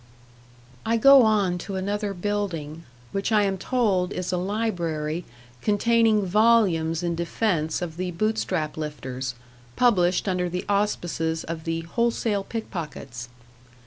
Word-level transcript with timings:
I 0.83 0.97
go 0.97 1.21
on 1.21 1.59
to 1.59 1.75
another 1.75 2.15
building, 2.15 2.85
which 3.11 3.31
I 3.31 3.43
am 3.43 3.59
told 3.59 4.11
is 4.13 4.31
a 4.31 4.37
library 4.37 5.25
containing 5.61 6.25
volumes 6.25 7.03
in 7.03 7.13
defense 7.13 7.83
of 7.83 7.97
the 7.97 8.09
Bootstrap 8.09 8.77
lifters, 8.77 9.35
published 9.75 10.27
under 10.27 10.49
the 10.49 10.65
auspices 10.67 11.43
of 11.43 11.65
the 11.65 11.81
Wholesale 11.81 12.43
Pickpockets. 12.43 13.29